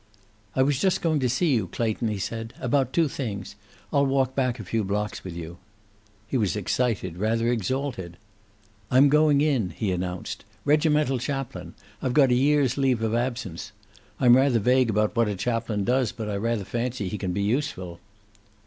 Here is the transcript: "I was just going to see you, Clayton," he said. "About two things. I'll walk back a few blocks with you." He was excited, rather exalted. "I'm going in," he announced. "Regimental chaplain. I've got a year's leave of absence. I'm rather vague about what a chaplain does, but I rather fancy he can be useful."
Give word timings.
"I 0.55 0.63
was 0.63 0.79
just 0.79 1.03
going 1.03 1.19
to 1.19 1.29
see 1.29 1.53
you, 1.53 1.67
Clayton," 1.67 2.07
he 2.07 2.17
said. 2.17 2.55
"About 2.59 2.91
two 2.91 3.07
things. 3.07 3.53
I'll 3.93 4.07
walk 4.07 4.33
back 4.33 4.59
a 4.59 4.63
few 4.65 4.83
blocks 4.83 5.23
with 5.23 5.35
you." 5.35 5.59
He 6.27 6.37
was 6.37 6.55
excited, 6.55 7.17
rather 7.17 7.49
exalted. 7.49 8.17
"I'm 8.89 9.09
going 9.09 9.41
in," 9.41 9.69
he 9.69 9.91
announced. 9.91 10.43
"Regimental 10.65 11.19
chaplain. 11.19 11.75
I've 12.01 12.15
got 12.15 12.31
a 12.31 12.33
year's 12.33 12.79
leave 12.79 13.03
of 13.03 13.13
absence. 13.13 13.73
I'm 14.19 14.35
rather 14.35 14.57
vague 14.57 14.89
about 14.89 15.15
what 15.15 15.27
a 15.29 15.35
chaplain 15.35 15.83
does, 15.83 16.11
but 16.11 16.27
I 16.27 16.35
rather 16.35 16.65
fancy 16.65 17.07
he 17.07 17.19
can 17.19 17.31
be 17.31 17.43
useful." 17.43 17.99